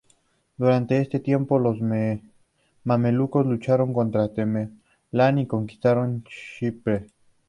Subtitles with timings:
[0.57, 1.77] Durante este tiempo los
[2.85, 7.05] mamelucos lucharon contra Tamerlán y conquistaron Chipre.